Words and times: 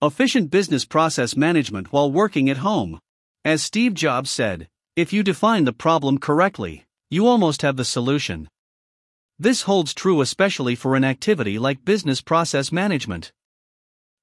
Efficient 0.00 0.48
business 0.48 0.84
process 0.84 1.36
management 1.36 1.92
while 1.92 2.12
working 2.12 2.48
at 2.48 2.58
home. 2.58 3.00
As 3.44 3.64
Steve 3.64 3.94
Jobs 3.94 4.30
said, 4.30 4.68
if 4.94 5.12
you 5.12 5.24
define 5.24 5.64
the 5.64 5.72
problem 5.72 6.18
correctly, 6.18 6.84
you 7.10 7.26
almost 7.26 7.62
have 7.62 7.76
the 7.76 7.84
solution. 7.84 8.48
This 9.40 9.62
holds 9.62 9.92
true 9.92 10.20
especially 10.20 10.76
for 10.76 10.94
an 10.94 11.02
activity 11.02 11.58
like 11.58 11.84
business 11.84 12.20
process 12.20 12.70
management. 12.70 13.32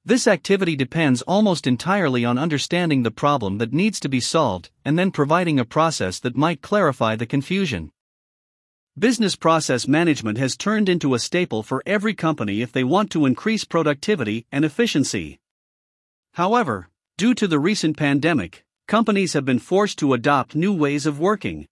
This 0.06 0.28
activity 0.28 0.78
depends 0.78 1.22
almost 1.24 1.68
entirely 1.68 2.24
on 2.24 2.38
understanding 2.38 3.04
the 3.04 3.12
problem 3.12 3.58
that 3.58 3.74
needs 3.74 4.00
to 4.00 4.08
be 4.08 4.22
solved 4.22 4.70
and 4.86 4.98
then 4.98 5.12
providing 5.12 5.60
a 5.60 5.66
process 5.66 6.22
that 6.22 6.38
might 6.38 6.62
clarify 6.62 7.18
the 7.18 7.26
confusion. 7.26 7.92
Business 8.98 9.36
process 9.36 9.90
management 9.90 10.38
has 10.38 10.56
turned 10.56 10.88
into 10.88 11.14
a 11.14 11.20
staple 11.20 11.64
for 11.64 11.84
every 11.86 12.14
company 12.14 12.62
if 12.62 12.72
they 12.72 12.86
want 12.86 13.12
to 13.12 13.26
increase 13.26 13.66
productivity 13.66 14.46
and 14.54 14.64
efficiency. 14.64 15.38
However, 16.36 16.90
due 17.18 17.34
to 17.34 17.48
the 17.48 17.60
recent 17.60 17.96
pandemic, 17.96 18.66
companies 18.90 19.32
have 19.32 19.46
been 19.46 19.58
forced 19.58 19.98
to 20.00 20.14
adopt 20.14 20.54
new 20.54 20.74
ways 20.74 21.06
of 21.06 21.18
working. 21.18 21.66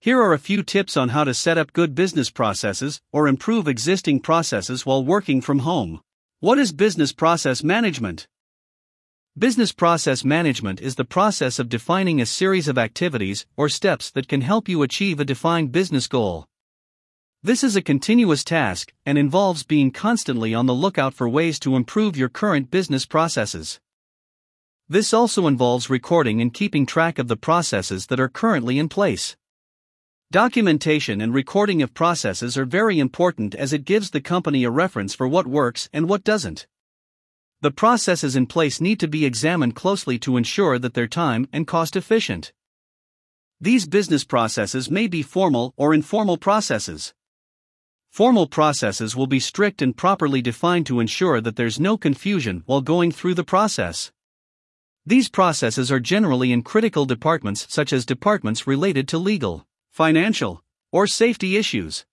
Here 0.00 0.20
are 0.20 0.32
a 0.32 0.38
few 0.38 0.64
tips 0.64 0.96
on 0.96 1.10
how 1.10 1.22
to 1.22 1.32
set 1.32 1.58
up 1.58 1.72
good 1.72 1.94
business 1.94 2.28
processes 2.28 3.00
or 3.12 3.28
improve 3.28 3.68
existing 3.68 4.18
processes 4.18 4.84
while 4.84 5.04
working 5.04 5.40
from 5.40 5.60
home. 5.60 6.00
What 6.40 6.58
is 6.58 6.72
business 6.72 7.12
process 7.12 7.62
management? 7.62 8.26
Business 9.38 9.70
process 9.70 10.24
management 10.24 10.80
is 10.80 10.96
the 10.96 11.04
process 11.04 11.60
of 11.60 11.68
defining 11.68 12.20
a 12.20 12.26
series 12.26 12.66
of 12.66 12.78
activities 12.78 13.46
or 13.56 13.68
steps 13.68 14.10
that 14.10 14.26
can 14.26 14.40
help 14.40 14.68
you 14.68 14.82
achieve 14.82 15.20
a 15.20 15.24
defined 15.24 15.70
business 15.70 16.08
goal. 16.08 16.46
This 17.40 17.62
is 17.62 17.76
a 17.76 17.82
continuous 17.82 18.42
task 18.42 18.92
and 19.06 19.16
involves 19.16 19.62
being 19.62 19.92
constantly 19.92 20.54
on 20.54 20.66
the 20.66 20.74
lookout 20.74 21.14
for 21.14 21.28
ways 21.28 21.60
to 21.60 21.76
improve 21.76 22.16
your 22.16 22.28
current 22.28 22.68
business 22.68 23.06
processes. 23.06 23.78
This 24.88 25.14
also 25.14 25.46
involves 25.46 25.88
recording 25.88 26.40
and 26.40 26.52
keeping 26.52 26.84
track 26.84 27.16
of 27.16 27.28
the 27.28 27.36
processes 27.36 28.06
that 28.06 28.18
are 28.18 28.28
currently 28.28 28.76
in 28.76 28.88
place. 28.88 29.36
Documentation 30.32 31.20
and 31.20 31.32
recording 31.32 31.80
of 31.80 31.94
processes 31.94 32.58
are 32.58 32.64
very 32.64 32.98
important 32.98 33.54
as 33.54 33.72
it 33.72 33.84
gives 33.84 34.10
the 34.10 34.20
company 34.20 34.64
a 34.64 34.70
reference 34.70 35.14
for 35.14 35.28
what 35.28 35.46
works 35.46 35.88
and 35.92 36.08
what 36.08 36.24
doesn't. 36.24 36.66
The 37.60 37.70
processes 37.70 38.34
in 38.34 38.46
place 38.46 38.80
need 38.80 38.98
to 38.98 39.06
be 39.06 39.24
examined 39.24 39.76
closely 39.76 40.18
to 40.18 40.36
ensure 40.36 40.76
that 40.80 40.94
they're 40.94 41.06
time 41.06 41.46
and 41.52 41.68
cost 41.68 41.94
efficient. 41.94 42.52
These 43.60 43.86
business 43.86 44.24
processes 44.24 44.90
may 44.90 45.06
be 45.06 45.22
formal 45.22 45.72
or 45.76 45.94
informal 45.94 46.36
processes. 46.36 47.14
Formal 48.18 48.48
processes 48.48 49.14
will 49.14 49.28
be 49.28 49.38
strict 49.38 49.80
and 49.80 49.96
properly 49.96 50.42
defined 50.42 50.86
to 50.86 50.98
ensure 50.98 51.40
that 51.40 51.54
there's 51.54 51.78
no 51.78 51.96
confusion 51.96 52.64
while 52.66 52.80
going 52.80 53.12
through 53.12 53.34
the 53.34 53.44
process. 53.44 54.10
These 55.06 55.28
processes 55.28 55.92
are 55.92 56.00
generally 56.00 56.50
in 56.50 56.62
critical 56.62 57.04
departments 57.04 57.64
such 57.70 57.92
as 57.92 58.04
departments 58.04 58.66
related 58.66 59.06
to 59.06 59.18
legal, 59.18 59.68
financial, 59.92 60.64
or 60.90 61.06
safety 61.06 61.56
issues. 61.56 62.06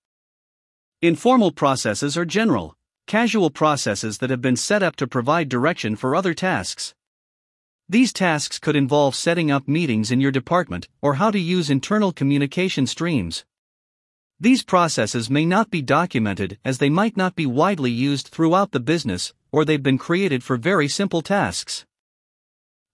Informal 1.02 1.52
processes 1.52 2.16
are 2.16 2.24
general, 2.24 2.76
casual 3.08 3.50
processes 3.50 4.20
that 4.20 4.30
have 4.30 4.44
been 4.44 4.56
set 4.56 4.84
up 4.84 4.96
to 4.98 5.08
provide 5.08 5.50
direction 5.50 5.96
for 5.96 6.16
other 6.16 6.36
tasks. 6.36 6.94
These 7.90 8.14
tasks 8.14 8.60
could 8.60 8.76
involve 8.76 9.16
setting 9.16 9.50
up 9.50 9.68
meetings 9.68 10.12
in 10.12 10.22
your 10.22 10.32
department 10.32 10.88
or 11.02 11.16
how 11.16 11.32
to 11.32 11.40
use 11.40 11.72
internal 11.72 12.12
communication 12.12 12.86
streams. 12.86 13.44
These 14.38 14.64
processes 14.64 15.30
may 15.30 15.46
not 15.46 15.72
be 15.72 15.82
documented 15.82 16.60
as 16.66 16.80
they 16.80 16.90
might 16.90 17.16
not 17.16 17.36
be 17.36 17.46
widely 17.46 17.92
used 17.92 18.28
throughout 18.28 18.72
the 18.72 18.82
business, 18.82 19.34
or 19.50 19.64
they've 19.64 19.82
been 19.82 19.98
created 19.98 20.44
for 20.44 20.58
very 20.58 20.90
simple 20.90 21.22
tasks. 21.22 21.86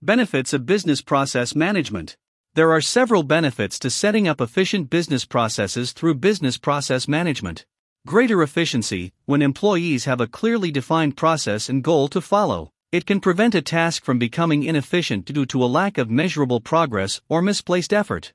Benefits 0.03 0.53
of 0.53 0.67
Business 0.67 1.02
Process 1.02 1.56
Management 1.56 2.16
There 2.53 2.72
are 2.72 2.80
several 2.80 3.23
benefits 3.23 3.80
to 3.80 3.89
setting 3.89 4.28
up 4.28 4.39
efficient 4.39 4.92
business 4.92 5.25
processes 5.25 5.94
through 5.94 6.16
business 6.16 6.59
process 6.59 7.07
management. 7.07 7.66
Greater 8.06 8.44
efficiency 8.44 9.12
when 9.25 9.41
employees 9.41 10.06
have 10.06 10.22
a 10.22 10.28
clearly 10.28 10.69
defined 10.69 11.18
process 11.18 11.69
and 11.69 11.84
goal 11.84 12.07
to 12.09 12.22
follow. 12.22 12.69
It 12.91 13.07
can 13.07 13.19
prevent 13.19 13.56
a 13.56 13.63
task 13.63 14.03
from 14.03 14.19
becoming 14.19 14.62
inefficient 14.62 15.25
due 15.25 15.47
to 15.47 15.63
a 15.63 15.66
lack 15.66 15.97
of 15.97 16.12
measurable 16.12 16.62
progress 16.62 17.19
or 17.30 17.41
misplaced 17.41 17.94
effort. 17.94 18.31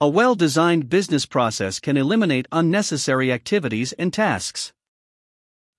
A 0.00 0.08
well 0.08 0.34
designed 0.34 0.88
business 0.88 1.24
process 1.24 1.78
can 1.78 1.96
eliminate 1.96 2.48
unnecessary 2.50 3.30
activities 3.30 3.92
and 3.92 4.12
tasks. 4.12 4.72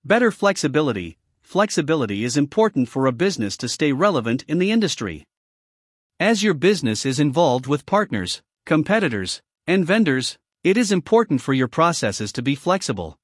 Better 0.04 0.30
flexibility 0.30 1.18
Flexibility 1.42 2.24
is 2.24 2.36
important 2.36 2.88
for 2.88 3.06
a 3.06 3.12
business 3.12 3.56
to 3.58 3.68
stay 3.68 3.92
relevant 3.92 4.42
in 4.48 4.58
the 4.58 4.72
industry. 4.72 5.24
As 6.18 6.42
your 6.42 6.54
business 6.54 7.04
is 7.04 7.20
involved 7.20 7.66
with 7.66 7.86
partners, 7.86 8.42
competitors, 8.64 9.42
and 9.66 9.86
vendors, 9.86 10.38
it 10.64 10.76
is 10.76 10.90
important 10.90 11.42
for 11.42 11.52
your 11.52 11.68
processes 11.68 12.32
to 12.32 12.42
be 12.42 12.54
flexible. 12.54 13.18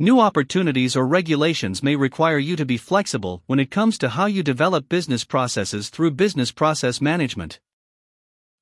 New 0.00 0.20
opportunities 0.20 0.96
or 0.96 1.06
regulations 1.06 1.82
may 1.82 1.94
require 1.94 2.38
you 2.38 2.56
to 2.56 2.66
be 2.66 2.76
flexible 2.76 3.42
when 3.46 3.60
it 3.60 3.70
comes 3.70 3.96
to 3.96 4.10
how 4.10 4.26
you 4.26 4.42
develop 4.42 4.88
business 4.88 5.24
processes 5.24 5.90
through 5.90 6.10
business 6.10 6.50
process 6.50 7.00
management. 7.00 7.60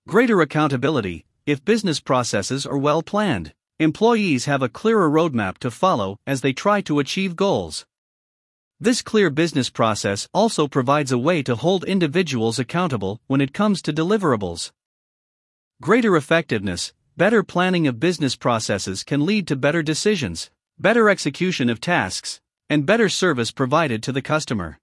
Greater 0.06 0.40
accountability 0.42 1.24
if 1.50 1.64
business 1.64 2.00
processes 2.00 2.64
are 2.64 2.78
well 2.78 3.02
planned, 3.02 3.52
employees 3.78 4.44
have 4.44 4.62
a 4.62 4.68
clearer 4.68 5.10
roadmap 5.10 5.58
to 5.58 5.70
follow 5.70 6.18
as 6.26 6.40
they 6.40 6.52
try 6.52 6.80
to 6.82 6.98
achieve 6.98 7.34
goals. 7.34 7.86
This 8.78 9.02
clear 9.02 9.30
business 9.30 9.68
process 9.68 10.28
also 10.32 10.68
provides 10.68 11.12
a 11.12 11.18
way 11.18 11.42
to 11.42 11.56
hold 11.56 11.84
individuals 11.84 12.58
accountable 12.58 13.20
when 13.26 13.40
it 13.40 13.52
comes 13.52 13.82
to 13.82 13.92
deliverables. 13.92 14.72
Greater 15.82 16.16
effectiveness, 16.16 16.92
better 17.16 17.42
planning 17.42 17.86
of 17.86 18.00
business 18.00 18.36
processes 18.36 19.02
can 19.02 19.26
lead 19.26 19.46
to 19.48 19.56
better 19.56 19.82
decisions, 19.82 20.50
better 20.78 21.10
execution 21.10 21.68
of 21.68 21.80
tasks, 21.80 22.40
and 22.70 22.86
better 22.86 23.08
service 23.08 23.50
provided 23.50 24.02
to 24.02 24.12
the 24.12 24.22
customer. 24.22 24.78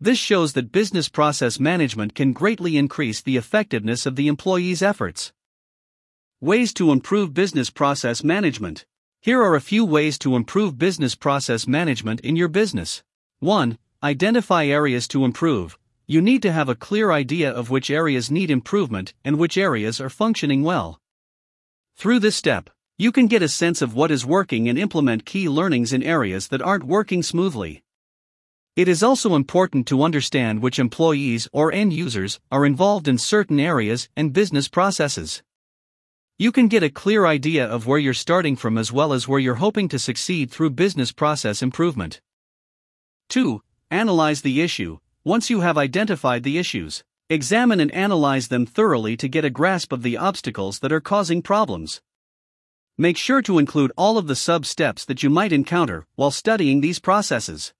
This 0.00 0.18
shows 0.18 0.52
that 0.52 0.72
business 0.72 1.08
process 1.08 1.60
management 1.60 2.14
can 2.14 2.32
greatly 2.32 2.76
increase 2.76 3.20
the 3.20 3.36
effectiveness 3.36 4.06
of 4.06 4.16
the 4.16 4.28
employee's 4.28 4.82
efforts. 4.82 5.32
Ways 6.44 6.74
to 6.74 6.92
improve 6.92 7.32
business 7.32 7.70
process 7.70 8.22
management. 8.22 8.84
Here 9.22 9.42
are 9.42 9.54
a 9.54 9.62
few 9.62 9.82
ways 9.82 10.18
to 10.18 10.36
improve 10.36 10.76
business 10.76 11.14
process 11.14 11.66
management 11.66 12.20
in 12.20 12.36
your 12.36 12.48
business. 12.48 13.02
1. 13.38 13.78
Identify 14.02 14.66
areas 14.66 15.08
to 15.08 15.24
improve. 15.24 15.78
You 16.06 16.20
need 16.20 16.42
to 16.42 16.52
have 16.52 16.68
a 16.68 16.74
clear 16.74 17.12
idea 17.12 17.50
of 17.50 17.70
which 17.70 17.88
areas 17.88 18.30
need 18.30 18.50
improvement 18.50 19.14
and 19.24 19.38
which 19.38 19.56
areas 19.56 20.02
are 20.02 20.10
functioning 20.10 20.62
well. 20.62 21.00
Through 21.96 22.18
this 22.18 22.36
step, 22.36 22.68
you 22.98 23.10
can 23.10 23.26
get 23.26 23.40
a 23.40 23.48
sense 23.48 23.80
of 23.80 23.94
what 23.94 24.10
is 24.10 24.26
working 24.26 24.68
and 24.68 24.78
implement 24.78 25.24
key 25.24 25.48
learnings 25.48 25.94
in 25.94 26.02
areas 26.02 26.48
that 26.48 26.60
aren't 26.60 26.84
working 26.84 27.22
smoothly. 27.22 27.82
It 28.76 28.86
is 28.86 29.02
also 29.02 29.34
important 29.34 29.86
to 29.86 30.02
understand 30.02 30.60
which 30.60 30.78
employees 30.78 31.48
or 31.54 31.72
end 31.72 31.94
users 31.94 32.38
are 32.52 32.66
involved 32.66 33.08
in 33.08 33.16
certain 33.16 33.58
areas 33.58 34.10
and 34.14 34.30
business 34.30 34.68
processes. 34.68 35.42
You 36.36 36.50
can 36.50 36.66
get 36.66 36.82
a 36.82 36.90
clear 36.90 37.26
idea 37.26 37.64
of 37.64 37.86
where 37.86 37.98
you're 38.00 38.12
starting 38.12 38.56
from 38.56 38.76
as 38.76 38.90
well 38.90 39.12
as 39.12 39.28
where 39.28 39.38
you're 39.38 39.62
hoping 39.62 39.86
to 39.90 40.00
succeed 40.00 40.50
through 40.50 40.70
business 40.70 41.12
process 41.12 41.62
improvement. 41.62 42.20
2. 43.28 43.62
Analyze 43.88 44.42
the 44.42 44.60
issue. 44.60 44.98
Once 45.22 45.48
you 45.48 45.60
have 45.60 45.78
identified 45.78 46.42
the 46.42 46.58
issues, 46.58 47.04
examine 47.30 47.78
and 47.78 47.94
analyze 47.94 48.48
them 48.48 48.66
thoroughly 48.66 49.16
to 49.16 49.28
get 49.28 49.44
a 49.44 49.50
grasp 49.50 49.92
of 49.92 50.02
the 50.02 50.16
obstacles 50.16 50.80
that 50.80 50.90
are 50.90 51.00
causing 51.00 51.40
problems. 51.40 52.02
Make 52.98 53.16
sure 53.16 53.42
to 53.42 53.60
include 53.60 53.92
all 53.96 54.18
of 54.18 54.26
the 54.26 54.34
sub 54.34 54.66
steps 54.66 55.04
that 55.04 55.22
you 55.22 55.30
might 55.30 55.52
encounter 55.52 56.04
while 56.16 56.32
studying 56.32 56.80
these 56.80 56.98
processes. 56.98 57.72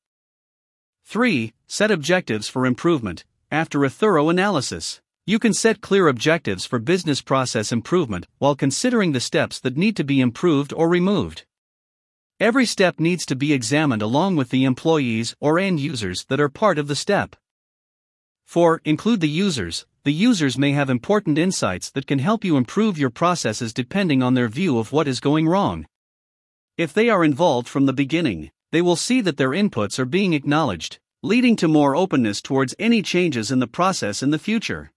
3. 1.07 1.53
Set 1.67 1.91
objectives 1.91 2.47
for 2.47 2.67
improvement 2.67 3.25
after 3.51 3.83
a 3.83 3.91
thorough 3.91 4.29
analysis. 4.29 5.01
You 5.27 5.39
can 5.39 5.55
set 5.55 5.81
clear 5.81 6.09
objectives 6.09 6.67
for 6.67 6.79
business 6.79 7.23
process 7.23 7.73
improvement 7.73 8.27
while 8.37 8.55
considering 8.55 9.13
the 9.13 9.21
steps 9.21 9.59
that 9.61 9.75
need 9.75 9.97
to 9.97 10.05
be 10.05 10.21
improved 10.21 10.71
or 10.75 10.87
removed. 10.87 11.47
Every 12.39 12.67
step 12.67 13.01
needs 13.01 13.25
to 13.27 13.35
be 13.35 13.55
examined 13.55 14.03
along 14.03 14.37
with 14.37 14.51
the 14.51 14.65
employees 14.65 15.35
or 15.41 15.59
end 15.59 15.81
users 15.81 16.27
that 16.27 16.41
are 16.41 16.51
part 16.51 16.79
of 16.79 16.89
the 16.89 16.95
step. 16.95 17.37
4. 18.45 18.83
Include 18.85 19.23
the 19.23 19.29
users. 19.31 19.87
The 20.03 20.13
users 20.13 20.59
may 20.59 20.73
have 20.73 20.91
important 20.91 21.39
insights 21.39 21.91
that 21.93 22.07
can 22.07 22.19
help 22.19 22.45
you 22.45 22.59
improve 22.59 22.99
your 22.99 23.09
processes 23.09 23.73
depending 23.73 24.23
on 24.23 24.35
their 24.35 24.49
view 24.49 24.79
of 24.79 24.93
what 24.93 25.09
is 25.09 25.21
going 25.21 25.49
wrong. 25.49 25.87
If 26.77 26.93
they 26.93 27.09
are 27.09 27.25
involved 27.25 27.67
from 27.67 27.87
the 27.87 27.95
beginning, 27.95 28.51
they 28.73 28.83
will 28.83 28.95
see 28.95 29.23
that 29.23 29.39
their 29.39 29.51
inputs 29.51 29.99
are 29.99 30.05
being 30.05 30.35
acknowledged, 30.35 30.99
leading 31.23 31.57
to 31.57 31.67
more 31.67 31.97
openness 31.97 32.43
towards 32.43 32.75
any 32.79 33.01
changes 33.01 33.51
in 33.51 33.61
the 33.61 33.67
process 33.67 34.23
in 34.23 34.31
the 34.31 34.39
future. 34.39 34.91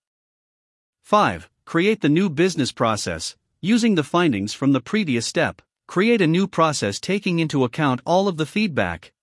5. 1.07 1.49
Create 1.63 2.01
the 2.01 2.09
new 2.09 2.29
business 2.29 2.73
process. 2.73 3.37
Using 3.61 3.95
the 3.95 4.03
findings 4.03 4.53
from 4.53 4.73
the 4.73 4.81
previous 4.81 5.25
step, 5.25 5.61
create 5.87 6.19
a 6.21 6.27
new 6.27 6.49
process 6.49 6.99
taking 6.99 7.39
into 7.39 7.63
account 7.63 8.01
all 8.05 8.27
of 8.27 8.35
the 8.35 8.45
feedback. 8.45 9.13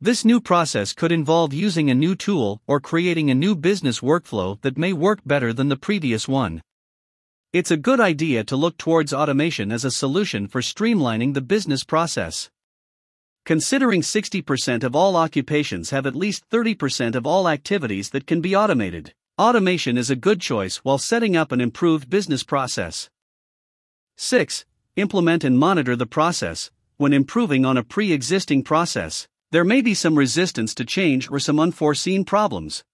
This 0.00 0.24
new 0.24 0.40
process 0.40 0.92
could 0.92 1.10
involve 1.10 1.52
using 1.52 1.90
a 1.90 1.94
new 1.96 2.14
tool 2.14 2.62
or 2.68 2.78
creating 2.78 3.32
a 3.32 3.34
new 3.34 3.56
business 3.56 3.98
workflow 3.98 4.60
that 4.60 4.78
may 4.78 4.92
work 4.92 5.18
better 5.26 5.52
than 5.52 5.68
the 5.70 5.76
previous 5.76 6.28
one. 6.28 6.62
It's 7.52 7.72
a 7.72 7.76
good 7.76 7.98
idea 7.98 8.44
to 8.44 8.54
look 8.54 8.78
towards 8.78 9.12
automation 9.12 9.72
as 9.72 9.84
a 9.84 9.90
solution 9.90 10.46
for 10.46 10.60
streamlining 10.60 11.34
the 11.34 11.40
business 11.40 11.82
process. 11.82 12.48
Considering 13.44 14.02
60% 14.02 14.84
of 14.84 14.94
all 14.94 15.16
occupations 15.16 15.90
have 15.90 16.06
at 16.06 16.14
least 16.14 16.48
30% 16.48 17.16
of 17.16 17.26
all 17.26 17.48
activities 17.48 18.10
that 18.10 18.28
can 18.28 18.40
be 18.40 18.54
automated, 18.54 19.14
automation 19.38 19.96
is 19.96 20.10
a 20.10 20.16
good 20.16 20.40
choice 20.40 20.76
while 20.78 20.98
setting 20.98 21.36
up 21.36 21.52
an 21.52 21.60
improved 21.60 22.10
business 22.10 22.42
process. 22.42 23.08
6. 24.16 24.64
Implement 24.96 25.42
and 25.42 25.58
monitor 25.58 25.96
the 25.96 26.06
process. 26.06 26.70
When 26.98 27.12
improving 27.12 27.64
on 27.64 27.76
a 27.76 27.82
pre 27.82 28.12
existing 28.12 28.62
process, 28.62 29.26
there 29.50 29.64
may 29.64 29.80
be 29.80 29.94
some 29.94 30.18
resistance 30.18 30.74
to 30.74 30.84
change 30.84 31.30
or 31.30 31.38
some 31.38 31.58
unforeseen 31.58 32.24
problems. 32.24 32.84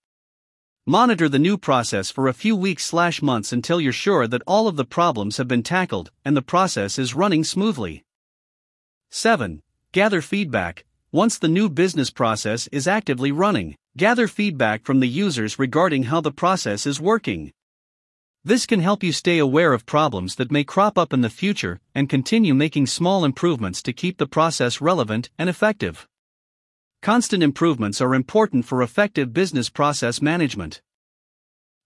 Monitor 0.87 1.29
the 1.29 1.39
new 1.39 1.59
process 1.59 2.11
for 2.11 2.29
a 2.29 2.33
few 2.33 2.57
weeks 2.57 2.85
slash 2.85 3.21
months 3.21 3.53
until 3.53 3.81
you're 3.81 3.93
sure 3.93 4.27
that 4.27 4.43
all 4.47 4.69
of 4.69 4.77
the 4.77 4.85
problems 4.85 5.37
have 5.37 5.47
been 5.47 5.63
tackled 5.63 6.11
and 6.25 6.37
the 6.37 6.43
process 6.43 6.99
is 6.99 7.15
running 7.15 7.45
smoothly. 7.45 8.05
7. 9.11 9.63
Gather 9.93 10.23
feedback. 10.23 10.85
Once 11.13 11.39
the 11.39 11.49
new 11.49 11.71
business 11.71 12.11
process 12.11 12.67
is 12.71 12.87
actively 12.87 13.33
running, 13.33 13.75
gather 13.97 14.29
feedback 14.29 14.85
from 14.85 15.01
the 15.01 15.09
users 15.09 15.59
regarding 15.59 16.03
how 16.03 16.21
the 16.21 16.31
process 16.31 16.87
is 16.87 17.01
working. 17.01 17.51
This 18.45 18.67
can 18.67 18.81
help 18.81 19.03
you 19.03 19.11
stay 19.11 19.39
aware 19.39 19.73
of 19.73 19.87
problems 19.87 20.35
that 20.35 20.53
may 20.53 20.65
crop 20.65 20.99
up 20.99 21.15
in 21.15 21.23
the 21.23 21.31
future 21.31 21.81
and 21.95 22.11
continue 22.11 22.53
making 22.53 22.89
small 22.89 23.25
improvements 23.25 23.83
to 23.85 23.93
keep 23.95 24.19
the 24.19 24.27
process 24.27 24.83
relevant 24.83 25.31
and 25.39 25.49
effective. 25.49 26.07
Constant 27.01 27.43
improvements 27.43 28.03
are 28.03 28.15
important 28.15 28.67
for 28.67 28.83
effective 28.83 29.33
business 29.33 29.71
process 29.71 30.21
management. 30.21 30.83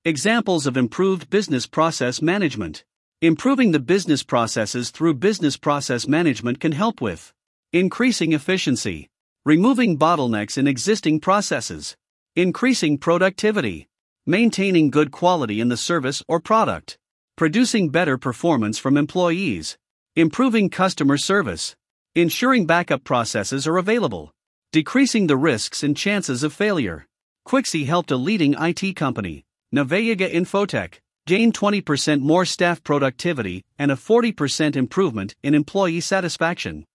Examples 0.05 0.67
of 0.67 0.77
improved 0.77 1.31
business 1.31 1.69
process 1.69 2.21
management. 2.21 2.83
Improving 3.21 3.71
the 3.71 3.79
business 3.79 4.25
processes 4.25 4.91
through 4.91 5.15
business 5.15 5.57
process 5.57 6.09
management 6.09 6.59
can 6.59 6.73
help 6.73 7.01
with 7.01 7.33
increasing 7.73 8.33
efficiency, 8.33 9.09
removing 9.45 9.99
bottlenecks 9.99 10.57
in 10.57 10.69
existing 10.69 11.19
processes, 11.19 11.97
increasing 12.37 12.97
productivity, 12.97 13.89
maintaining 14.25 14.89
good 14.89 15.11
quality 15.11 15.61
in 15.61 15.69
the 15.69 15.77
service 15.77 16.23
or 16.29 16.39
product, 16.39 16.97
producing 17.37 17.89
better 17.89 18.17
performance 18.17 18.79
from 18.79 18.97
employees, 18.97 19.77
improving 20.15 20.71
customer 20.71 21.17
service, 21.17 21.75
ensuring 22.15 22.67
backup 22.67 23.03
processes 23.03 23.67
are 23.67 23.79
available 23.79 24.31
decreasing 24.73 25.27
the 25.27 25.37
risks 25.37 25.83
and 25.83 25.95
chances 25.99 26.43
of 26.43 26.51
failure. 26.51 27.05
Quixy 27.47 27.85
helped 27.85 28.11
a 28.11 28.17
leading 28.17 28.55
IT 28.59 28.97
company, 28.97 29.45
Navayuga 29.75 30.33
Infotech, 30.33 30.95
gain 31.27 31.53
20% 31.53 32.23
more 32.23 32.47
staff 32.47 32.83
productivity 32.83 33.65
and 33.79 33.91
a 33.91 33.97
40% 33.97 34.75
improvement 34.75 35.35
in 35.43 35.55
employee 35.55 36.01
satisfaction. 36.01 36.87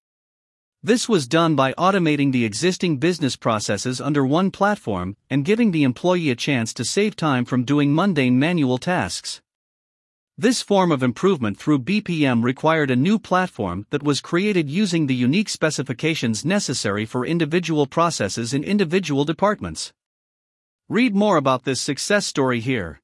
This 0.88 1.10
was 1.10 1.28
done 1.28 1.54
by 1.58 1.74
automating 1.74 2.32
the 2.32 2.46
existing 2.46 2.96
business 2.96 3.36
processes 3.36 4.00
under 4.00 4.26
one 4.26 4.52
platform 4.52 5.18
and 5.30 5.44
giving 5.44 5.72
the 5.72 5.84
employee 5.84 6.30
a 6.30 6.34
chance 6.36 6.74
to 6.76 6.86
save 6.86 7.18
time 7.18 7.44
from 7.44 7.66
doing 7.66 7.94
mundane 7.94 8.40
manual 8.40 8.78
tasks. 8.78 9.42
This 10.38 10.62
form 10.62 10.94
of 10.94 11.04
improvement 11.04 11.58
through 11.58 11.80
BPM 11.80 12.42
required 12.42 12.90
a 12.90 12.96
new 12.96 13.20
platform 13.20 13.86
that 13.90 14.02
was 14.02 14.22
created 14.22 14.70
using 14.70 15.08
the 15.08 15.14
unique 15.14 15.50
specifications 15.50 16.46
necessary 16.46 17.06
for 17.06 17.26
individual 17.26 17.86
processes 17.86 18.54
in 18.54 18.64
individual 18.64 19.26
departments. 19.26 19.92
Read 20.88 21.14
more 21.14 21.36
about 21.36 21.66
this 21.66 21.82
success 21.82 22.26
story 22.26 22.62
here. 22.62 23.02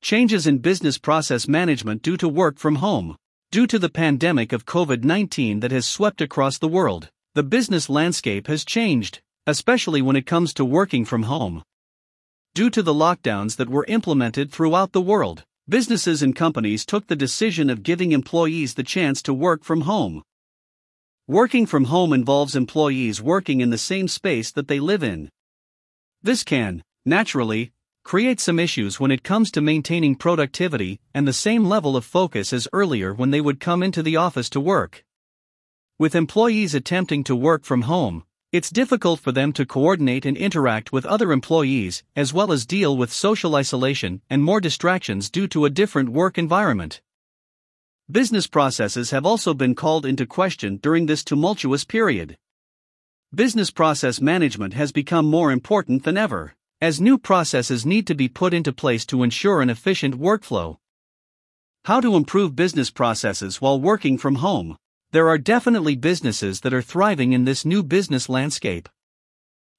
Changes 0.00 0.46
in 0.46 0.58
business 0.58 0.96
process 0.96 1.48
management 1.48 2.02
due 2.02 2.16
to 2.16 2.28
work 2.28 2.56
from 2.56 2.76
home. 2.76 3.16
Due 3.50 3.66
to 3.66 3.78
the 3.78 3.88
pandemic 3.88 4.52
of 4.52 4.66
COVID 4.66 5.04
19 5.04 5.60
that 5.60 5.70
has 5.70 5.86
swept 5.86 6.20
across 6.20 6.58
the 6.58 6.68
world, 6.68 7.08
the 7.34 7.42
business 7.42 7.88
landscape 7.88 8.46
has 8.46 8.62
changed, 8.62 9.22
especially 9.46 10.02
when 10.02 10.16
it 10.16 10.26
comes 10.26 10.52
to 10.52 10.66
working 10.66 11.06
from 11.06 11.22
home. 11.22 11.62
Due 12.54 12.68
to 12.68 12.82
the 12.82 12.92
lockdowns 12.92 13.56
that 13.56 13.70
were 13.70 13.86
implemented 13.88 14.52
throughout 14.52 14.92
the 14.92 15.00
world, 15.00 15.44
businesses 15.66 16.20
and 16.20 16.36
companies 16.36 16.84
took 16.84 17.06
the 17.06 17.16
decision 17.16 17.70
of 17.70 17.82
giving 17.82 18.12
employees 18.12 18.74
the 18.74 18.82
chance 18.82 19.22
to 19.22 19.32
work 19.32 19.64
from 19.64 19.82
home. 19.82 20.22
Working 21.26 21.64
from 21.64 21.84
home 21.84 22.12
involves 22.12 22.54
employees 22.54 23.22
working 23.22 23.62
in 23.62 23.70
the 23.70 23.78
same 23.78 24.08
space 24.08 24.50
that 24.52 24.68
they 24.68 24.78
live 24.78 25.02
in. 25.02 25.30
This 26.22 26.44
can, 26.44 26.82
naturally, 27.06 27.72
create 28.08 28.40
some 28.40 28.58
issues 28.58 28.98
when 28.98 29.10
it 29.10 29.22
comes 29.22 29.50
to 29.50 29.60
maintaining 29.60 30.14
productivity 30.14 30.98
and 31.12 31.28
the 31.28 31.42
same 31.46 31.66
level 31.66 31.94
of 31.94 32.06
focus 32.06 32.54
as 32.54 32.66
earlier 32.72 33.12
when 33.12 33.32
they 33.32 33.40
would 33.42 33.60
come 33.60 33.82
into 33.82 34.02
the 34.02 34.16
office 34.16 34.48
to 34.48 34.58
work. 34.58 35.04
With 35.98 36.14
employees 36.14 36.74
attempting 36.74 37.22
to 37.24 37.36
work 37.36 37.64
from 37.66 37.82
home, 37.82 38.24
it's 38.50 38.70
difficult 38.70 39.20
for 39.20 39.30
them 39.30 39.52
to 39.52 39.66
coordinate 39.66 40.24
and 40.24 40.38
interact 40.38 40.90
with 40.90 41.04
other 41.04 41.32
employees, 41.32 42.02
as 42.16 42.32
well 42.32 42.50
as 42.50 42.64
deal 42.64 42.96
with 42.96 43.12
social 43.12 43.54
isolation 43.54 44.22
and 44.30 44.42
more 44.42 44.62
distractions 44.62 45.28
due 45.28 45.46
to 45.48 45.66
a 45.66 45.76
different 45.80 46.08
work 46.08 46.38
environment. 46.38 47.02
Business 48.10 48.46
processes 48.46 49.10
have 49.10 49.26
also 49.26 49.52
been 49.52 49.74
called 49.74 50.06
into 50.06 50.24
question 50.24 50.78
during 50.78 51.04
this 51.04 51.22
tumultuous 51.22 51.84
period. 51.84 52.38
Business 53.34 53.70
process 53.70 54.18
management 54.18 54.72
has 54.72 54.92
become 54.92 55.26
more 55.26 55.52
important 55.52 56.04
than 56.04 56.16
ever, 56.16 56.54
as 56.80 57.00
new 57.00 57.18
processes 57.18 57.84
need 57.84 58.06
to 58.06 58.14
be 58.14 58.28
put 58.28 58.54
into 58.54 58.72
place 58.72 59.04
to 59.04 59.24
ensure 59.24 59.60
an 59.60 59.68
efficient 59.68 60.16
workflow. 60.16 60.76
How 61.86 62.00
to 62.00 62.14
improve 62.14 62.54
business 62.54 62.88
processes 62.88 63.60
while 63.60 63.80
working 63.80 64.16
from 64.16 64.36
home. 64.36 64.76
There 65.10 65.28
are 65.28 65.38
definitely 65.38 65.96
businesses 65.96 66.60
that 66.60 66.72
are 66.72 66.82
thriving 66.82 67.32
in 67.32 67.44
this 67.44 67.64
new 67.64 67.82
business 67.82 68.28
landscape. 68.28 68.88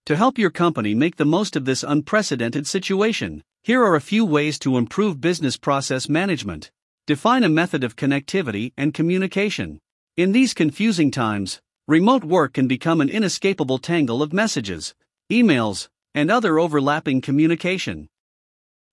To 0.07 0.17
help 0.17 0.37
your 0.37 0.49
company 0.49 0.93
make 0.93 1.15
the 1.15 1.25
most 1.25 1.55
of 1.55 1.63
this 1.63 1.83
unprecedented 1.83 2.67
situation, 2.67 3.43
here 3.63 3.81
are 3.81 3.95
a 3.95 4.01
few 4.01 4.25
ways 4.25 4.59
to 4.59 4.77
improve 4.77 5.21
business 5.21 5.55
process 5.55 6.09
management. 6.09 6.69
Define 7.07 7.45
a 7.45 7.49
method 7.49 7.83
of 7.83 7.95
connectivity 7.95 8.73
and 8.75 8.93
communication. 8.93 9.79
In 10.17 10.33
these 10.33 10.53
confusing 10.53 11.11
times, 11.11 11.61
remote 11.87 12.25
work 12.25 12.53
can 12.53 12.67
become 12.67 12.99
an 12.99 13.09
inescapable 13.09 13.77
tangle 13.77 14.21
of 14.21 14.33
messages, 14.33 14.95
emails, 15.31 15.87
and 16.13 16.31
other 16.31 16.59
overlapping 16.59 17.21
communication. 17.21 18.07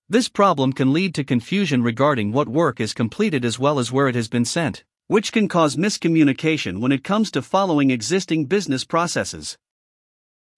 This 0.09 0.29
problem 0.29 0.73
can 0.73 0.93
lead 0.93 1.15
to 1.15 1.23
confusion 1.23 1.83
regarding 1.83 2.31
what 2.31 2.47
work 2.47 2.79
is 2.79 2.93
completed 2.93 3.43
as 3.43 3.59
well 3.59 3.79
as 3.79 3.91
where 3.91 4.07
it 4.07 4.15
has 4.15 4.27
been 4.27 4.45
sent 4.45 4.83
which 5.07 5.31
can 5.31 5.47
cause 5.47 5.77
miscommunication 5.77 6.79
when 6.81 6.91
it 6.91 7.03
comes 7.03 7.31
to 7.31 7.41
following 7.41 7.91
existing 7.91 8.45
business 8.45 8.83
processes. 8.83 9.57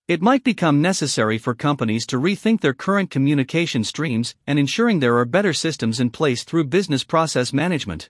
It 0.07 0.23
might 0.23 0.43
become 0.43 0.81
necessary 0.81 1.37
for 1.37 1.53
companies 1.53 2.07
to 2.07 2.19
rethink 2.19 2.61
their 2.61 2.73
current 2.73 3.11
communication 3.11 3.83
streams 3.83 4.33
and 4.47 4.57
ensuring 4.57 4.99
there 4.99 5.17
are 5.19 5.25
better 5.25 5.53
systems 5.53 5.99
in 5.99 6.09
place 6.09 6.43
through 6.43 6.63
business 6.63 7.03
process 7.03 7.53
management. 7.53 8.09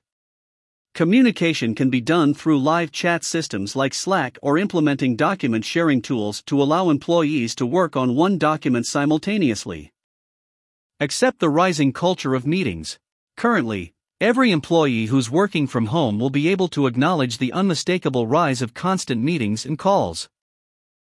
Communication 0.93 1.75
can 1.75 1.89
be 1.89 2.01
done 2.01 2.33
through 2.33 2.59
live 2.59 2.91
chat 2.91 3.23
systems 3.23 3.75
like 3.75 3.93
Slack 3.93 4.37
or 4.41 4.57
implementing 4.57 5.15
document 5.15 5.65
sharing 5.65 6.01
tools 6.01 6.41
to 6.43 6.61
allow 6.61 6.89
employees 6.89 7.55
to 7.55 7.65
work 7.65 7.95
on 7.95 8.15
one 8.15 8.37
document 8.37 8.85
simultaneously. 8.85 9.91
Accept 10.99 11.39
the 11.39 11.49
rising 11.49 11.93
culture 11.93 12.35
of 12.35 12.45
meetings. 12.45 12.99
Currently, 13.37 13.93
Every 14.21 14.51
employee 14.51 15.05
who's 15.05 15.31
working 15.31 15.65
from 15.65 15.85
home 15.85 16.19
will 16.19 16.29
be 16.29 16.49
able 16.49 16.67
to 16.69 16.87
acknowledge 16.87 17.37
the 17.37 17.53
unmistakable 17.53 18.27
rise 18.27 18.61
of 18.61 18.73
constant 18.73 19.23
meetings 19.23 19.65
and 19.65 19.79
calls. 19.79 20.27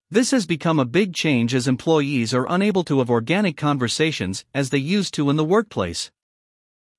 This 0.10 0.32
has 0.32 0.48
become 0.48 0.80
a 0.80 0.86
big 0.86 1.14
change 1.14 1.54
as 1.54 1.68
employees 1.68 2.34
are 2.34 2.48
unable 2.50 2.84
to 2.86 2.98
have 2.98 3.12
organic 3.12 3.58
conversations 3.58 4.44
as 4.56 4.72
they 4.72 4.80
used 4.80 5.14
to 5.14 5.30
in 5.30 5.36
the 5.36 5.46
workplace. 5.46 6.10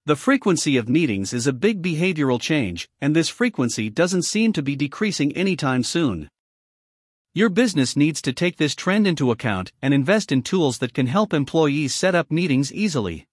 The 0.06 0.14
frequency 0.14 0.76
of 0.76 0.88
meetings 0.88 1.32
is 1.32 1.48
a 1.48 1.52
big 1.52 1.82
behavioral 1.82 2.40
change, 2.40 2.88
and 3.00 3.14
this 3.14 3.28
frequency 3.28 3.90
doesn't 3.90 4.22
seem 4.22 4.52
to 4.52 4.62
be 4.62 4.76
decreasing 4.76 5.36
anytime 5.36 5.82
soon. 5.82 6.30
Your 7.34 7.48
business 7.48 7.96
needs 7.96 8.22
to 8.22 8.32
take 8.32 8.56
this 8.56 8.76
trend 8.76 9.08
into 9.08 9.32
account 9.32 9.72
and 9.82 9.92
invest 9.92 10.30
in 10.30 10.42
tools 10.42 10.78
that 10.78 10.94
can 10.94 11.08
help 11.08 11.34
employees 11.34 11.92
set 11.92 12.14
up 12.14 12.30
meetings 12.30 12.72
easily. 12.72 13.26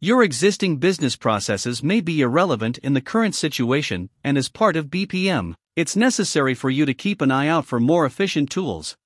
Your 0.00 0.24
existing 0.24 0.78
business 0.78 1.14
processes 1.14 1.84
may 1.84 2.00
be 2.00 2.20
irrelevant 2.20 2.78
in 2.78 2.94
the 2.94 3.00
current 3.00 3.36
situation, 3.36 4.10
and 4.24 4.36
as 4.36 4.48
part 4.48 4.74
of 4.74 4.90
BPM, 4.90 5.54
it's 5.76 5.94
necessary 5.94 6.54
for 6.54 6.68
you 6.68 6.84
to 6.84 6.94
keep 6.94 7.20
an 7.20 7.30
eye 7.30 7.46
out 7.46 7.64
for 7.64 7.78
more 7.78 8.04
efficient 8.04 8.50
tools. 8.50 8.96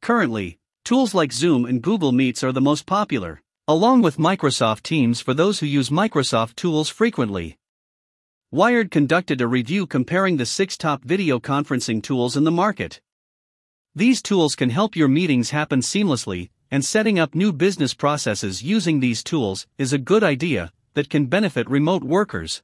Currently, 0.00 0.56
tools 0.82 1.12
like 1.12 1.30
Zoom 1.30 1.66
and 1.66 1.82
Google 1.82 2.12
Meets 2.12 2.42
are 2.42 2.52
the 2.52 2.62
most 2.62 2.86
popular, 2.86 3.42
along 3.66 4.02
with 4.02 4.18
Microsoft 4.18 4.82
Teams 4.82 5.22
for 5.22 5.32
those 5.32 5.60
who 5.60 5.66
use 5.66 5.88
Microsoft 5.88 6.54
tools 6.54 6.90
frequently. 6.90 7.56
Wired 8.50 8.90
conducted 8.90 9.40
a 9.40 9.46
review 9.46 9.86
comparing 9.86 10.36
the 10.36 10.44
six 10.44 10.76
top 10.76 11.02
video 11.02 11.40
conferencing 11.40 12.02
tools 12.02 12.36
in 12.36 12.44
the 12.44 12.50
market. 12.50 13.00
These 13.94 14.20
tools 14.20 14.54
can 14.54 14.68
help 14.68 14.94
your 14.94 15.08
meetings 15.08 15.48
happen 15.48 15.80
seamlessly, 15.80 16.50
and 16.70 16.84
setting 16.84 17.18
up 17.18 17.34
new 17.34 17.54
business 17.54 17.94
processes 17.94 18.62
using 18.62 19.00
these 19.00 19.24
tools 19.24 19.66
is 19.78 19.94
a 19.94 19.98
good 19.98 20.22
idea 20.22 20.70
that 20.92 21.08
can 21.08 21.26
benefit 21.26 21.68
remote 21.70 22.04
workers. 22.04 22.62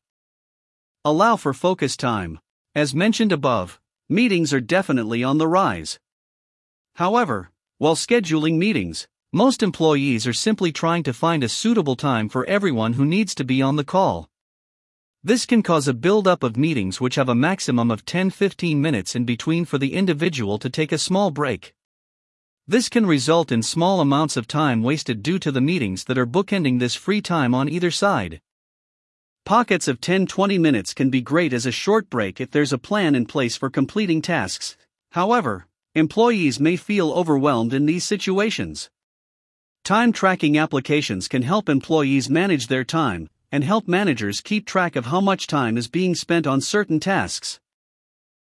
Allow 1.03 1.37
for 1.37 1.55
focus 1.55 1.97
time. 1.97 2.41
As 2.75 2.95
mentioned 2.95 3.33
above, 3.33 3.81
meetings 4.11 4.53
are 4.53 4.61
definitely 4.61 5.25
on 5.25 5.39
the 5.39 5.49
rise. 5.49 5.99
However, 6.97 7.51
while 7.79 7.97
scheduling 7.97 8.59
meetings, 8.59 9.09
most 9.33 9.63
employees 9.63 10.27
are 10.27 10.33
simply 10.33 10.73
trying 10.73 11.05
to 11.05 11.13
find 11.13 11.45
a 11.45 11.49
suitable 11.49 11.95
time 11.95 12.29
for 12.29 12.45
everyone 12.47 12.95
who 12.95 13.05
needs 13.05 13.33
to 13.33 13.45
be 13.45 13.63
on 13.63 13.77
the 13.77 13.85
call. 13.85 14.29
This 15.23 15.47
can 15.47 15.63
cause 15.63 15.87
a 15.87 15.95
build-up 15.95 16.43
of 16.43 16.57
meetings 16.57 17.01
which 17.01 17.15
have 17.15 17.29
a 17.29 17.35
maximum 17.35 17.93
of 17.93 18.05
10 18.05 18.31
15 18.31 18.83
minutes 18.83 19.15
in 19.15 19.25
between 19.25 19.65
for 19.65 19.79
the 19.79 19.95
individual 19.95 20.59
to 20.59 20.69
take 20.69 20.91
a 20.91 20.99
small 20.99 21.31
break. 21.31 21.75
This 22.67 22.89
can 22.89 23.07
result 23.07 23.53
in 23.53 23.63
small 23.63 24.01
amounts 24.01 24.37
of 24.37 24.49
time 24.49 24.83
wasted 24.83 25.23
due 25.23 25.39
to 25.39 25.53
the 25.53 25.61
meetings 25.61 26.05
that 26.05 26.19
are 26.19 26.27
bookending 26.27 26.81
this 26.81 26.97
free 26.97 27.21
time 27.21 27.55
on 27.55 27.69
either 27.69 27.93
side. 27.93 28.41
Pockets 29.45 29.87
of 29.87 30.01
10 30.01 30.27
20 30.27 30.59
minutes 30.59 30.93
can 30.93 31.09
be 31.09 31.21
great 31.21 31.53
as 31.53 31.67
a 31.67 31.73
short 31.73 32.11
break 32.11 32.41
if 32.41 32.51
there's 32.51 32.73
a 32.73 32.79
plan 32.79 33.15
in 33.15 33.27
place 33.27 33.57
for 33.57 33.71
completing 33.71 34.23
tasks. 34.23 34.77
However, 35.13 35.69
employees 35.95 36.59
may 36.59 36.75
feel 36.75 37.13
overwhelmed 37.13 37.73
in 37.73 37.87
these 37.87 38.03
situations. 38.03 38.91
Time 39.85 40.13
tracking 40.13 40.59
applications 40.59 41.27
can 41.27 41.43
help 41.43 41.69
employees 41.69 42.31
manage 42.31 42.67
their 42.67 42.85
time 42.85 43.29
and 43.51 43.65
help 43.65 43.89
managers 43.89 44.41
keep 44.41 44.67
track 44.67 44.95
of 44.95 45.07
how 45.07 45.21
much 45.21 45.47
time 45.47 45.77
is 45.77 45.89
being 45.89 46.15
spent 46.15 46.47
on 46.47 46.61
certain 46.61 47.01
tasks. 47.01 47.59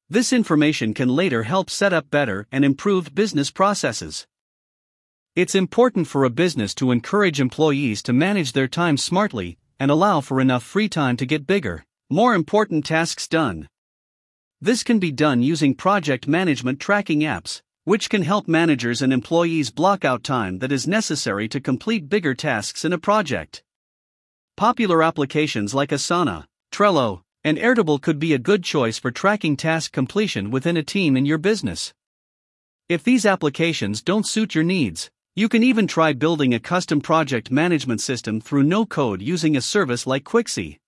This 0.09 0.33
information 0.33 0.95
can 0.95 1.09
later 1.09 1.43
help 1.43 1.69
set 1.69 1.93
up 1.93 2.11
better 2.11 2.47
and 2.53 2.65
improved 2.65 3.15
business 3.15 3.51
processes. 3.51 4.27
It's 5.35 5.55
important 5.55 6.07
for 6.07 6.25
a 6.25 6.31
business 6.31 6.75
to 6.77 6.93
encourage 6.93 7.41
employees 7.41 8.03
to 8.05 8.13
manage 8.13 8.53
their 8.53 8.69
time 8.69 8.97
smartly 8.97 9.59
and 9.79 9.91
allow 9.91 10.21
for 10.21 10.41
enough 10.41 10.63
free 10.63 10.89
time 10.89 11.17
to 11.17 11.27
get 11.27 11.47
bigger, 11.47 11.85
more 12.09 12.35
important 12.35 12.87
tasks 12.87 13.27
done. 13.27 13.69
This 14.61 14.83
can 14.83 14.99
be 14.99 15.11
done 15.11 15.43
using 15.43 15.75
project 15.75 16.29
management 16.29 16.81
tracking 16.81 17.21
apps, 17.21 17.61
which 17.85 18.09
can 18.09 18.23
help 18.23 18.49
managers 18.49 19.03
and 19.03 19.13
employees 19.13 19.71
block 19.71 20.05
out 20.05 20.25
time 20.25 20.59
that 20.59 20.73
is 20.73 20.89
necessary 20.89 21.47
to 21.49 21.61
complete 21.61 22.09
bigger 22.09 22.35
tasks 22.35 22.85
in 22.85 22.93
a 22.93 22.99
project. 22.99 23.63
Popular 24.57 25.03
applications 25.03 25.75
like 25.75 25.91
Asana, 25.91 26.47
Trello, 26.73 27.23
and 27.45 27.59
Airtable 27.59 28.01
could 28.01 28.19
be 28.19 28.33
a 28.33 28.39
good 28.39 28.65
choice 28.65 28.99
for 28.99 29.11
tracking 29.11 29.57
task 29.57 29.93
completion 29.93 30.51
within 30.51 30.79
a 30.79 30.83
team 30.83 31.17
in 31.17 31.27
your 31.27 31.39
business. 31.39 31.93
If 32.89 33.05
these 33.05 33.27
applications 33.27 34.03
don't 34.03 34.27
suit 34.27 34.55
your 34.55 34.65
needs, 34.65 35.11
you 35.37 35.49
can 35.49 35.63
even 35.63 35.87
try 35.87 36.13
building 36.13 36.55
a 36.55 36.61
custom 36.61 37.01
project 37.01 37.51
management 37.51 38.01
system 38.01 38.41
through 38.41 38.63
no 38.63 38.87
code 38.87 39.21
using 39.21 39.57
a 39.57 39.61
service 39.61 40.07
like 40.07 40.25
Quixy. 40.25 40.79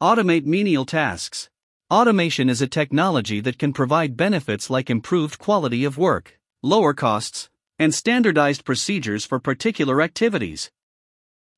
Automate 0.00 0.44
menial 0.44 0.84
tasks. 0.84 1.48
Automation 1.90 2.50
is 2.50 2.60
a 2.60 2.66
technology 2.66 3.40
that 3.40 3.58
can 3.58 3.72
provide 3.72 4.14
benefits 4.14 4.68
like 4.68 4.90
improved 4.90 5.38
quality 5.38 5.84
of 5.84 5.96
work, 5.96 6.38
lower 6.62 6.92
costs, 6.92 7.48
and 7.78 7.94
standardized 7.94 8.66
procedures 8.66 9.24
for 9.24 9.40
particular 9.40 10.02
activities. 10.02 10.70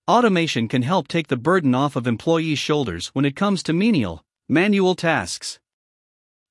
Automation 0.07 0.69
can 0.69 0.83
help 0.83 1.09
take 1.09 1.27
the 1.27 1.37
burden 1.37 1.75
off 1.75 1.97
of 1.97 2.07
employees' 2.07 2.61
shoulders 2.61 3.09
when 3.09 3.25
it 3.25 3.35
comes 3.35 3.61
to 3.65 3.73
menial, 3.73 4.25
manual 4.49 4.95
tasks. 4.95 5.59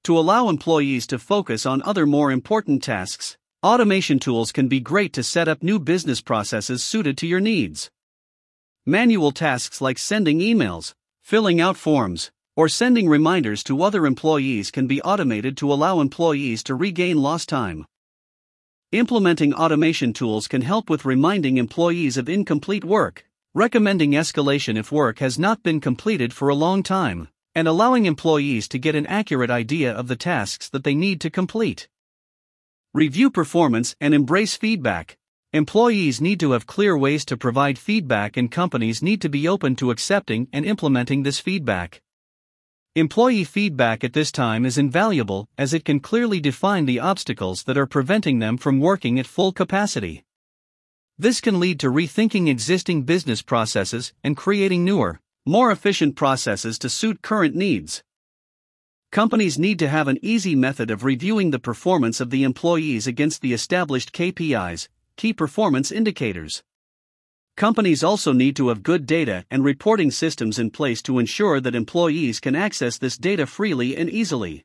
To 0.03 0.19
allow 0.19 0.49
employees 0.49 1.07
to 1.07 1.17
focus 1.17 1.65
on 1.65 1.81
other 1.83 2.05
more 2.05 2.31
important 2.31 2.83
tasks, 2.83 3.37
automation 3.63 4.19
tools 4.19 4.51
can 4.51 4.67
be 4.67 4.81
great 4.81 5.13
to 5.13 5.23
set 5.23 5.47
up 5.47 5.63
new 5.63 5.79
business 5.79 6.19
processes 6.19 6.83
suited 6.83 7.17
to 7.19 7.27
your 7.27 7.39
needs. 7.39 7.89
Manual 8.85 9.31
tasks 9.31 9.79
like 9.79 9.97
sending 9.97 10.39
emails, 10.39 10.93
filling 11.21 11.61
out 11.61 11.77
forms, 11.77 12.29
or 12.59 12.67
sending 12.67 13.07
reminders 13.07 13.63
to 13.63 13.81
other 13.81 14.05
employees 14.05 14.69
can 14.69 14.85
be 14.85 15.01
automated 15.03 15.55
to 15.55 15.71
allow 15.71 16.01
employees 16.01 16.61
to 16.61 16.75
regain 16.75 17.17
lost 17.17 17.47
time. 17.47 17.85
Implementing 18.91 19.53
automation 19.53 20.11
tools 20.11 20.49
can 20.49 20.61
help 20.61 20.89
with 20.89 21.05
reminding 21.05 21.55
employees 21.55 22.17
of 22.17 22.27
incomplete 22.27 22.83
work 22.83 23.23
recommending 23.53 24.11
escalation 24.11 24.77
if 24.77 24.91
work 24.91 25.19
has 25.19 25.39
not 25.39 25.63
been 25.63 25.79
completed 25.79 26.33
for 26.33 26.49
a 26.49 26.61
long 26.65 26.83
time, 26.83 27.29
and 27.55 27.65
allowing 27.65 28.05
employees 28.05 28.67
to 28.67 28.77
get 28.77 28.93
an 28.93 29.07
accurate 29.07 29.49
idea 29.49 29.91
of 29.91 30.09
the 30.09 30.17
tasks 30.17 30.67
that 30.69 30.83
they 30.83 30.93
need 30.93 31.21
to 31.21 31.29
complete. 31.29 31.87
Review 32.93 33.31
performance 33.31 33.95
and 34.01 34.13
embrace 34.13 34.57
feedback. 34.57 35.17
Employees 35.53 36.19
need 36.19 36.41
to 36.41 36.51
have 36.51 36.67
clear 36.67 36.97
ways 36.97 37.23
to 37.23 37.37
provide 37.37 37.79
feedback, 37.79 38.35
and 38.35 38.51
companies 38.51 39.01
need 39.01 39.21
to 39.21 39.29
be 39.29 39.47
open 39.47 39.77
to 39.77 39.91
accepting 39.91 40.49
and 40.51 40.65
implementing 40.65 41.23
this 41.23 41.39
feedback. 41.39 42.01
Employee 42.99 43.45
feedback 43.45 44.03
at 44.03 44.11
this 44.11 44.29
time 44.29 44.65
is 44.65 44.77
invaluable 44.77 45.47
as 45.57 45.73
it 45.73 45.85
can 45.85 46.01
clearly 46.01 46.41
define 46.41 46.85
the 46.85 46.99
obstacles 46.99 47.63
that 47.63 47.77
are 47.77 47.85
preventing 47.85 48.39
them 48.39 48.57
from 48.57 48.81
working 48.81 49.17
at 49.17 49.25
full 49.25 49.53
capacity. 49.53 50.25
This 51.17 51.39
can 51.39 51.61
lead 51.61 51.79
to 51.79 51.89
rethinking 51.89 52.49
existing 52.49 53.03
business 53.03 53.41
processes 53.41 54.11
and 54.21 54.35
creating 54.35 54.83
newer, 54.83 55.21
more 55.45 55.71
efficient 55.71 56.17
processes 56.17 56.77
to 56.79 56.89
suit 56.89 57.21
current 57.21 57.55
needs. 57.55 58.03
Companies 59.13 59.57
need 59.57 59.79
to 59.79 59.87
have 59.87 60.09
an 60.09 60.19
easy 60.21 60.53
method 60.53 60.91
of 60.91 61.05
reviewing 61.05 61.51
the 61.51 61.57
performance 61.57 62.19
of 62.19 62.31
the 62.31 62.43
employees 62.43 63.07
against 63.07 63.41
the 63.41 63.53
established 63.53 64.11
KPIs, 64.11 64.89
key 65.15 65.31
performance 65.31 65.89
indicators. 65.89 66.63
Companies 67.59 68.05
also 68.05 68.31
need 68.31 68.55
to 68.55 68.69
have 68.69 68.83
good 68.83 69.05
data 69.05 69.43
and 69.51 69.65
reporting 69.65 70.11
systems 70.11 70.59
in 70.59 70.71
place 70.71 71.01
to 71.01 71.19
ensure 71.19 71.59
that 71.59 71.75
employees 71.75 72.39
can 72.39 72.55
access 72.55 72.97
this 72.97 73.17
data 73.17 73.45
freely 73.45 73.97
and 73.97 74.09
easily. 74.09 74.63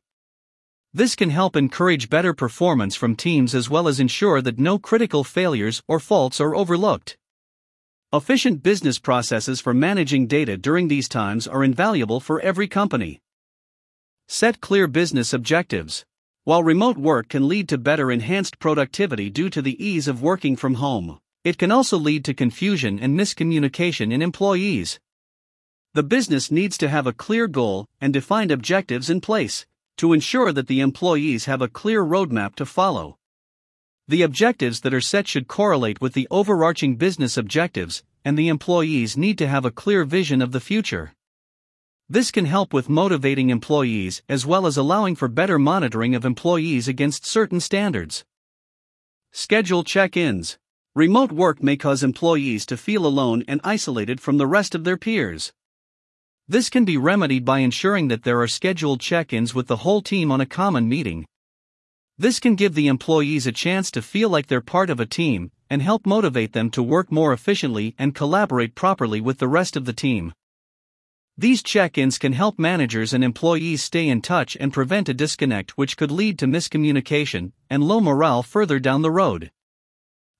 This 0.93 1.17
can 1.17 1.31
help 1.31 1.57
encourage 1.57 2.09
better 2.09 2.33
performance 2.33 2.95
from 2.95 3.17
teams 3.17 3.53
as 3.53 3.69
well 3.69 3.89
as 3.89 3.99
ensure 3.99 4.41
that 4.43 4.61
no 4.61 4.79
critical 4.79 5.25
failures 5.25 5.83
or 5.89 5.99
faults 5.99 6.41
are 6.41 6.55
overlooked. 6.55 7.17
Efficient 8.13 8.63
business 8.63 9.01
processes 9.01 9.61
for 9.61 9.75
managing 9.75 10.29
data 10.29 10.57
during 10.57 10.87
these 10.87 11.09
times 11.09 11.49
are 11.49 11.65
invaluable 11.65 12.21
for 12.21 12.41
every 12.43 12.69
company. 12.69 13.21
Set 14.29 14.61
clear 14.61 14.87
business 14.87 15.33
objectives. 15.33 16.05
While 16.45 16.63
remote 16.63 16.97
work 16.97 17.29
can 17.29 17.49
lead 17.49 17.69
to 17.71 17.77
better 17.77 18.13
enhanced 18.13 18.61
productivity 18.61 19.31
due 19.31 19.51
to 19.51 19.61
the 19.61 19.85
ease 19.85 20.07
of 20.07 20.23
working 20.23 20.55
from 20.55 20.75
home, 20.75 21.19
it 21.45 21.59
can 21.59 21.71
also 21.71 21.99
lead 21.99 22.25
to 22.25 22.35
confusion 22.35 22.99
and 22.99 23.19
miscommunication 23.19 24.13
in 24.13 24.23
employees. 24.23 24.99
The 25.93 26.03
business 26.03 26.51
needs 26.51 26.77
to 26.79 26.89
have 26.89 27.07
a 27.07 27.13
clear 27.13 27.47
goal 27.47 27.87
and 28.01 28.13
defined 28.13 28.51
objectives 28.51 29.09
in 29.09 29.21
place 29.21 29.67
to 29.99 30.13
ensure 30.13 30.53
that 30.53 30.67
the 30.67 30.81
employees 30.81 31.45
have 31.45 31.63
a 31.63 31.69
clear 31.69 32.03
roadmap 32.03 32.57
to 32.57 32.67
follow. 32.67 33.19
The 34.09 34.23
objectives 34.23 34.81
that 34.81 34.93
are 34.93 35.01
set 35.01 35.29
should 35.29 35.47
correlate 35.47 36.01
with 36.01 36.15
the 36.15 36.27
overarching 36.31 36.97
business 36.97 37.37
objectives, 37.37 38.03
and 38.25 38.37
the 38.37 38.49
employees 38.49 39.17
need 39.17 39.39
to 39.39 39.47
have 39.47 39.65
a 39.65 39.71
clear 39.71 40.05
vision 40.05 40.43
of 40.43 40.53
the 40.53 40.61
future. 40.61 41.15
This 42.09 42.31
can 42.31 42.45
help 42.45 42.75
with 42.75 42.89
motivating 42.89 43.51
employees 43.51 44.23
as 44.29 44.45
well 44.45 44.67
as 44.67 44.77
allowing 44.77 45.15
for 45.15 45.29
better 45.29 45.59
monitoring 45.59 46.15
of 46.15 46.25
employees 46.25 46.89
against 46.89 47.25
certain 47.25 47.61
standards. 47.61 48.25
Schedule 49.33 49.85
check 49.85 50.17
ins. 50.17 50.59
Remote 50.97 51.33
work 51.33 51.61
may 51.61 51.77
cause 51.77 52.05
employees 52.05 52.65
to 52.67 52.77
feel 52.77 53.05
alone 53.05 53.43
and 53.49 53.61
isolated 53.65 54.21
from 54.21 54.39
the 54.39 54.47
rest 54.47 54.77
of 54.77 54.85
their 54.85 54.97
peers. 54.97 55.53
This 56.47 56.71
can 56.71 56.85
be 56.85 56.97
remedied 56.97 57.45
by 57.45 57.59
ensuring 57.59 58.07
that 58.09 58.23
there 58.23 58.41
are 58.41 58.47
scheduled 58.47 59.01
check 59.01 59.33
ins 59.33 59.57
with 59.57 59.67
the 59.67 59.79
whole 59.79 60.03
team 60.03 60.31
on 60.31 60.41
a 60.41 60.47
common 60.47 60.89
meeting. 60.89 61.27
This 62.17 62.39
can 62.39 62.55
give 62.55 62.75
the 62.75 62.87
employees 62.87 63.45
a 63.45 63.51
chance 63.51 63.91
to 63.91 64.03
feel 64.03 64.29
like 64.29 64.47
they're 64.47 64.61
part 64.61 64.89
of 64.89 65.01
a 65.01 65.07
team 65.07 65.51
and 65.69 65.83
help 65.83 66.07
motivate 66.07 66.53
them 66.53 66.71
to 66.71 66.81
work 66.81 67.11
more 67.11 67.33
efficiently 67.33 67.97
and 67.99 68.15
collaborate 68.15 68.77
properly 68.77 69.21
with 69.21 69.39
the 69.39 69.49
rest 69.49 69.75
of 69.75 69.87
the 69.87 69.93
team. 69.93 70.33
These 71.37 71.65
check 71.65 71.99
ins 71.99 72.19
can 72.19 72.35
help 72.35 72.57
managers 72.57 73.13
and 73.13 73.25
employees 73.25 73.83
stay 73.83 74.07
in 74.07 74.23
touch 74.23 74.57
and 74.61 74.73
prevent 74.73 75.09
a 75.09 75.15
disconnect 75.15 75.77
which 75.77 75.97
could 75.97 76.13
lead 76.13 76.39
to 76.39 76.47
miscommunication 76.47 77.51
and 77.69 77.83
low 77.83 78.01
morale 78.01 78.45
further 78.45 78.79
down 78.79 79.03
the 79.03 79.11
road. 79.11 79.51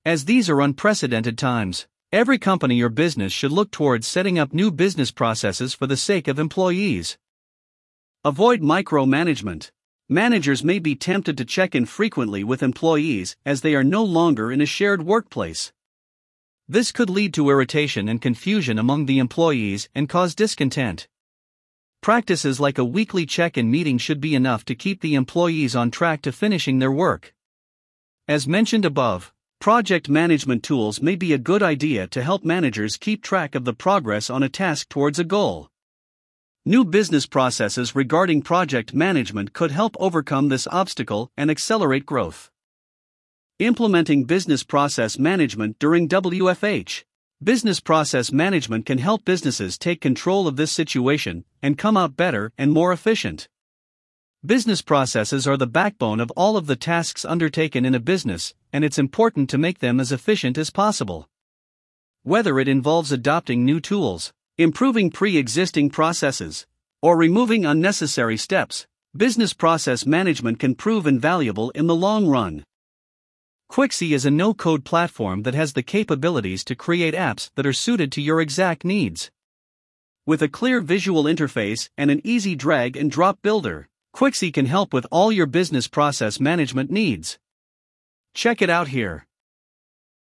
As 0.05 0.25
these 0.25 0.49
are 0.49 0.61
unprecedented 0.61 1.37
times, 1.37 1.87
Every 2.15 2.37
company 2.37 2.81
or 2.81 2.87
business 2.87 3.33
should 3.33 3.51
look 3.51 3.71
towards 3.71 4.07
setting 4.07 4.39
up 4.39 4.53
new 4.53 4.71
business 4.71 5.11
processes 5.11 5.73
for 5.73 5.85
the 5.85 5.97
sake 5.97 6.29
of 6.29 6.39
employees. 6.39 7.17
Avoid 8.23 8.61
micromanagement. 8.61 9.71
Managers 10.07 10.63
may 10.63 10.79
be 10.79 10.95
tempted 10.95 11.37
to 11.37 11.43
check 11.43 11.75
in 11.75 11.85
frequently 11.85 12.41
with 12.41 12.63
employees 12.63 13.35
as 13.45 13.59
they 13.59 13.75
are 13.75 13.83
no 13.83 14.01
longer 14.01 14.49
in 14.49 14.61
a 14.61 14.65
shared 14.65 15.01
workplace. 15.01 15.73
This 16.69 16.93
could 16.93 17.09
lead 17.09 17.33
to 17.33 17.49
irritation 17.49 18.07
and 18.07 18.21
confusion 18.21 18.79
among 18.79 19.07
the 19.07 19.19
employees 19.19 19.89
and 19.93 20.07
cause 20.07 20.33
discontent. 20.33 21.09
Practices 22.01 22.61
like 22.61 22.77
a 22.77 22.85
weekly 22.85 23.25
check 23.25 23.57
in 23.57 23.69
meeting 23.69 23.97
should 23.97 24.21
be 24.21 24.35
enough 24.35 24.63
to 24.65 24.73
keep 24.73 25.01
the 25.01 25.15
employees 25.15 25.75
on 25.75 25.91
track 25.91 26.21
to 26.21 26.31
finishing 26.31 26.79
their 26.79 26.93
work. 26.93 27.33
As 28.25 28.47
mentioned 28.47 28.85
above, 28.85 29.33
project 29.59 30.09
management 30.09 30.63
tools 30.63 31.01
may 31.01 31.15
be 31.15 31.33
a 31.33 31.37
good 31.37 31.63
idea 31.63 32.07
to 32.07 32.21
help 32.21 32.43
managers 32.43 32.97
keep 32.97 33.23
track 33.23 33.55
of 33.55 33.65
the 33.65 33.73
progress 33.73 34.29
on 34.29 34.43
a 34.43 34.49
task 34.49 34.89
towards 34.89 35.19
a 35.19 35.23
goal. 35.23 35.69
New 36.65 36.83
business 36.83 37.25
processes 37.25 37.95
regarding 37.95 38.41
project 38.41 38.93
management 38.93 39.53
could 39.53 39.71
help 39.71 39.95
overcome 39.99 40.49
this 40.49 40.67
obstacle 40.67 41.31
and 41.37 41.51
accelerate 41.51 42.05
growth. 42.05 42.51
Implementing 43.59 44.25
business 44.25 44.63
process 44.63 45.17
management 45.17 45.79
during 45.79 46.09
WFH. 46.09 47.03
Business 47.43 47.79
process 47.79 48.31
management 48.31 48.85
can 48.85 48.97
help 48.97 49.25
businesses 49.25 49.77
take 49.77 50.01
control 50.01 50.47
of 50.47 50.55
this 50.55 50.71
situation 50.71 51.45
and 51.61 51.77
come 51.77 51.95
out 51.95 52.17
better 52.17 52.51
and 52.57 52.71
more 52.71 52.91
efficient. 52.91 53.47
Business 54.45 54.81
processes 54.81 55.47
are 55.47 55.57
the 55.57 55.67
backbone 55.67 56.19
of 56.19 56.31
all 56.31 56.55
of 56.55 56.67
the 56.67 56.75
tasks 56.75 57.25
undertaken 57.25 57.83
in 57.83 57.95
a 57.95 57.99
business, 57.99 58.53
and 58.75 58.83
it's 58.83 58.99
important 58.99 59.49
to 59.49 59.57
make 59.57 59.79
them 59.79 60.01
as 60.01 60.11
efficient 60.11 60.57
as 60.57 60.69
possible. 60.69 61.29
Whether 62.23 62.59
it 62.59 62.67
involves 62.67 63.09
adopting 63.09 63.63
new 63.63 63.79
tools, 63.79 64.33
improving 64.57 65.11
pre 65.11 65.37
existing 65.37 65.91
processes, 65.91 66.67
or 67.01 67.15
removing 67.15 67.65
unnecessary 67.65 68.35
steps, 68.35 68.85
business 69.15 69.53
process 69.53 70.05
management 70.05 70.59
can 70.59 70.75
prove 70.75 71.07
invaluable 71.07 71.69
in 71.69 71.87
the 71.87 71.95
long 71.95 72.27
run. 72.27 72.65
Quixy 73.71 74.11
is 74.11 74.25
a 74.25 74.29
no 74.29 74.53
code 74.53 74.83
platform 74.83 75.43
that 75.43 75.55
has 75.55 75.71
the 75.71 75.81
capabilities 75.81 76.65
to 76.65 76.75
create 76.75 77.13
apps 77.13 77.51
that 77.55 77.65
are 77.65 77.71
suited 77.71 78.11
to 78.11 78.21
your 78.21 78.41
exact 78.41 78.83
needs. 78.83 79.31
With 80.25 80.41
a 80.41 80.49
clear 80.49 80.81
visual 80.81 81.23
interface 81.23 81.87
and 81.97 82.11
an 82.11 82.19
easy 82.25 82.55
drag 82.55 82.97
and 82.97 83.09
drop 83.09 83.41
builder, 83.41 83.87
Quixy 84.13 84.53
can 84.53 84.65
help 84.65 84.93
with 84.93 85.07
all 85.13 85.31
your 85.31 85.45
business 85.45 85.87
process 85.87 86.41
management 86.41 86.91
needs. 86.91 87.39
Check 88.35 88.61
it 88.61 88.69
out 88.69 88.89
here. 88.89 89.25